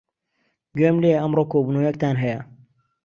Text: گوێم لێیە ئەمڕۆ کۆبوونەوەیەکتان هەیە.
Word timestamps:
گوێم 0.77 0.97
لێیە 1.01 1.19
ئەمڕۆ 1.21 1.43
کۆبوونەوەیەکتان 1.51 2.15
هەیە. 2.23 2.39